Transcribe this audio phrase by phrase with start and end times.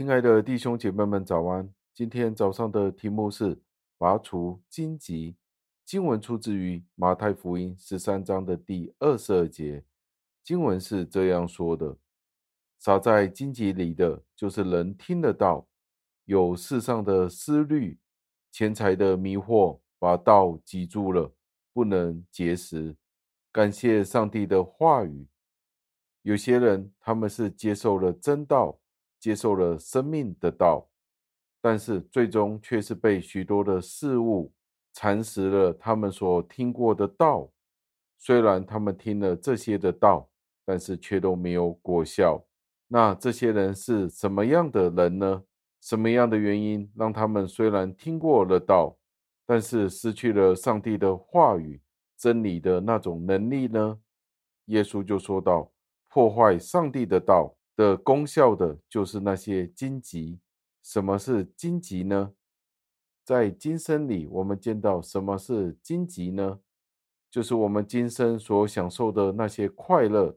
[0.00, 1.70] 亲爱的弟兄姐妹们，早安！
[1.92, 3.60] 今天早上的题目是
[3.98, 5.36] 拔除荆棘。
[5.84, 9.84] 经文出自于马太福音十三章的第二十二节。
[10.42, 11.98] 经文是这样说的
[12.80, 15.68] ：“撒在荆棘里的，就是人听得到，
[16.24, 17.98] 有世上的思虑、
[18.50, 21.30] 钱财的迷惑，把道挤住了，
[21.74, 22.96] 不能结实。”
[23.52, 25.28] 感谢上帝的话语。
[26.22, 28.80] 有些人他们是接受了真道，
[29.20, 30.88] 接受了生命的道，
[31.60, 34.52] 但是最终却是被许多的事物
[34.92, 37.48] 蚕食了他们所听过的道。
[38.18, 40.28] 虽然他们听了这些的道，
[40.64, 42.44] 但是却都没有果效。
[42.88, 45.44] 那这些人是什么样的人呢？
[45.80, 48.96] 什么样的原因让他们虽然听过了道，
[49.46, 51.80] 但是失去了上帝的话语、
[52.16, 53.98] 真理的那种能力呢？
[54.66, 55.70] 耶稣就说道。
[56.12, 60.38] 破坏上帝的道的功效的，就是那些荆棘。
[60.82, 62.34] 什么是荆棘呢？
[63.24, 66.60] 在今生里，我们见到什么是荆棘呢？
[67.30, 70.36] 就是我们今生所享受的那些快乐、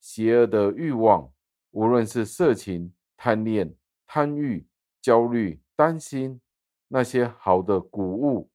[0.00, 1.32] 邪恶的欲望，
[1.72, 3.74] 无论是色情、贪恋、
[4.06, 4.68] 贪欲、
[5.02, 6.40] 焦虑、担心，
[6.86, 8.48] 那些好的谷物，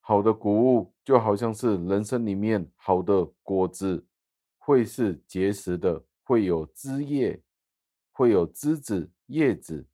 [0.00, 4.06] 好的谷物就好像是人生里面好的果子。
[4.58, 7.40] 会是结实的，会有枝叶，
[8.20, 9.86] 会有枝子、叶子，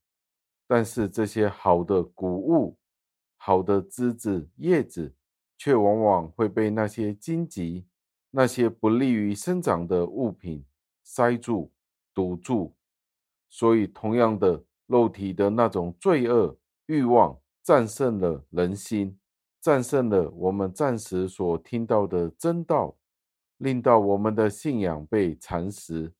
[0.66, 2.76] 但是这些好的谷物、
[3.36, 5.14] 好的枝子、叶子，
[5.56, 7.86] 却往往会被那些荆棘、
[8.32, 10.64] 那些不利于生长的物品
[11.04, 11.70] 塞住、
[12.12, 12.74] 堵住。
[13.48, 19.16] 所以，同样的，肉体的那种罪恶欲望战胜了人心，
[19.60, 22.96] 战胜了我们暂时所听到的真道。
[23.58, 26.12] 令到我们的信仰被蚕食，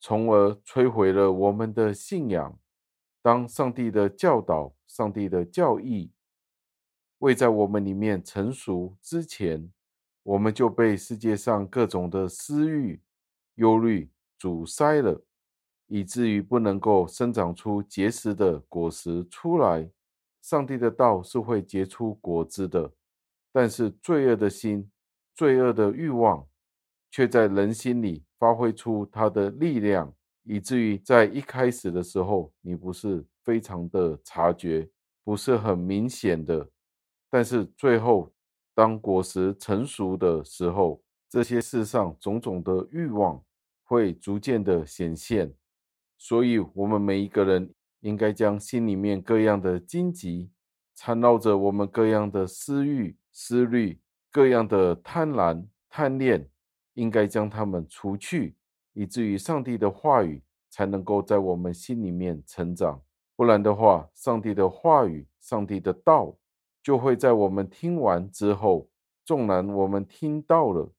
[0.00, 2.58] 从而摧毁了我们的信仰。
[3.22, 6.12] 当上帝的教导、上帝的教义
[7.18, 9.72] 未在我们里面成熟之前，
[10.22, 13.02] 我们就被世界上各种的私欲、
[13.56, 15.24] 忧虑阻塞了，
[15.86, 19.90] 以至于不能够生长出结实的果实出来。
[20.40, 22.92] 上帝的道是会结出果子的，
[23.52, 24.90] 但是罪恶的心、
[25.34, 26.46] 罪恶的欲望。
[27.10, 34.88] 却在人心里发挥出它的力量，以至于在一开始的时候，你不是非常的察觉，
[35.24, 36.70] 不是很明显的。
[37.28, 38.32] 但是最后，
[38.74, 43.44] 当果实成熟的时候，这些世上种种的欲望
[43.84, 45.52] 会逐渐的显现。
[46.16, 50.50] 所以，我们每一个人应该将心里面各样的荆棘，
[50.94, 54.00] 缠绕着我们各样的私欲、思虑、
[54.30, 56.48] 各样的贪婪、贪恋。
[56.98, 58.56] 应该将它们除去，
[58.92, 63.00] 以至于上帝的话语才能够在我们心里面成长。
[63.36, 66.36] 不然的话，上帝的话语、上帝的道
[66.82, 68.90] 就会在我们听完之后，
[69.24, 70.92] 纵然我们听到了，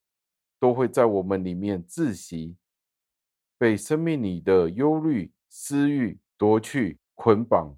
[0.57, 2.55] 都会在我们里面窒息，
[3.57, 7.75] 被生命里的忧虑、私欲夺去、捆绑，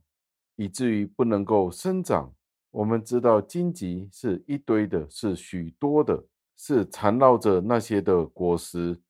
[0.57, 2.31] 以至于不能够生长。
[2.69, 6.23] 我们知道荆棘是一堆的，是许多的。
[6.63, 9.01] 是缠绕着那些的果实，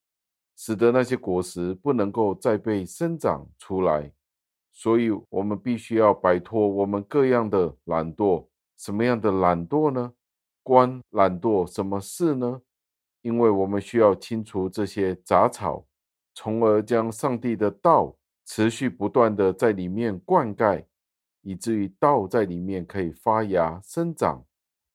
[0.56, 4.10] 使得那些果实不能够再被生长出来。
[4.72, 8.46] 所以，我们必须要摆脱我们各样的懒惰。
[8.78, 10.14] 什么样的懒惰呢？
[10.62, 12.62] 关懒惰什么事呢？
[13.20, 15.84] 因为我们需要清除这些杂草，
[16.34, 20.86] 从而将上帝的道持续不断的在里面灌溉，
[21.42, 24.42] 以至于道在里面可以发芽生长。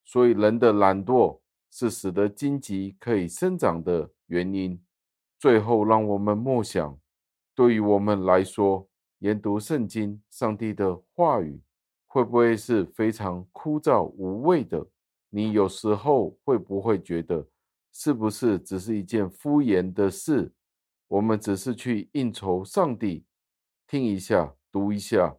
[0.03, 1.39] 所以，人的懒惰。
[1.69, 4.81] 是使得荆棘可以生长的原因。
[5.39, 6.99] 最后，让我们默想，
[7.53, 11.61] 对于我们来说，研读圣经、上帝的话语，
[12.07, 14.87] 会不会是非常枯燥无味的？
[15.29, 17.47] 你有时候会不会觉得，
[17.93, 20.53] 是不是只是一件敷衍的事？
[21.07, 23.25] 我们只是去应酬上帝，
[23.85, 25.37] 听一下，读一下，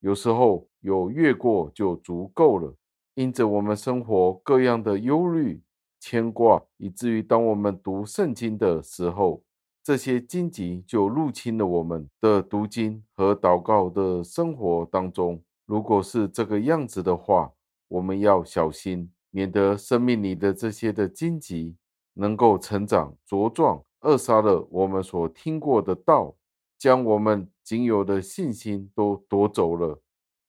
[0.00, 2.74] 有时候有越过就足够了。
[3.14, 5.62] 因着我们生活各样的忧虑、
[6.00, 9.42] 牵挂，以至于当我们读圣经的时候，
[9.82, 15.40] 这些荆棘就入侵了我们的读经和祷告的生活当中。
[15.66, 17.52] 如果是这个样子的话，
[17.88, 21.76] 我们要小心，免得生命里的这些的荆棘
[22.14, 26.34] 能够成长茁壮，扼杀了我们所听过的道，
[26.76, 30.00] 将我们仅有的信心都夺走了。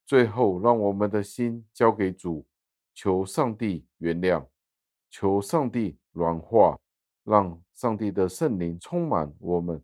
[0.06, 2.46] 最后，让我们的心交给主。
[2.96, 4.48] 求上帝原谅，
[5.10, 6.80] 求上帝软化，
[7.26, 9.84] 让上帝的圣灵充满我们，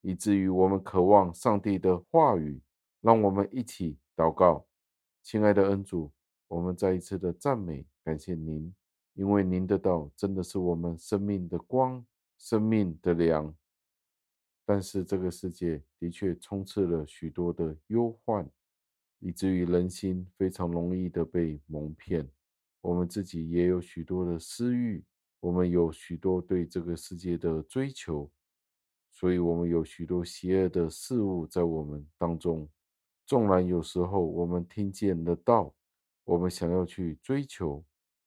[0.00, 2.62] 以至于我们渴望上帝的话语，
[3.00, 4.64] 让我们一起祷告，
[5.24, 6.12] 亲爱的恩主，
[6.46, 8.72] 我们再一次的赞美感谢您，
[9.14, 12.06] 因为您的道真的是我们生命的光，
[12.38, 13.52] 生命的粮。
[14.64, 18.48] 但是这个世界的确充斥了许多的忧患，
[19.18, 22.30] 以至于人心非常容易的被蒙骗。
[22.82, 25.02] 我们自己也有许多的私欲，
[25.40, 28.30] 我们有许多对这个世界的追求，
[29.10, 32.68] 所以我们有许多邪恶的事物在我们当中。
[33.24, 35.74] 纵然有时候我们听见了道，
[36.24, 37.84] 我们想要去追求，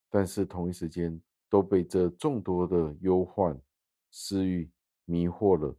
[0.10, 3.62] 但是同一时间都被这众多的忧患、
[4.10, 4.72] 私欲
[5.04, 5.78] 迷惑了。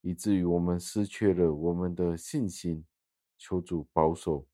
[0.00, 2.86] 以至于我们失去了我们的信心，
[3.36, 4.46] 求主保守，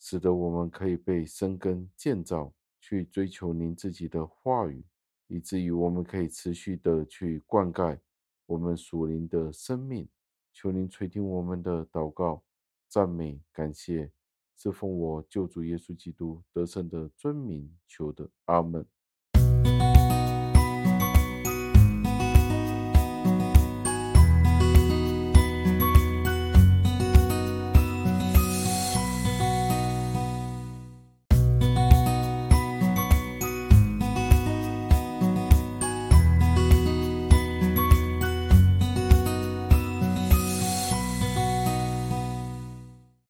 [0.00, 4.84] 使得我们可以被生根建造，去追求您自己的话语，
[5.26, 7.98] 以至于我们可以持续的去灌溉
[8.46, 10.08] 我们属灵的生命。
[10.52, 12.42] 求您垂听我们的祷告、
[12.88, 14.10] 赞美、感谢，
[14.56, 18.84] 是奉我救主耶稣基督得胜的尊名求的，阿门。